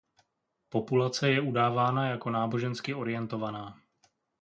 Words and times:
Populace 0.69 1.25
je 1.29 1.41
udávána 1.41 2.09
jako 2.09 2.29
nábožensky 2.29 2.93
orientovaná. 2.93 3.81